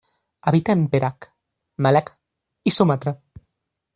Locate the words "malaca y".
1.77-2.71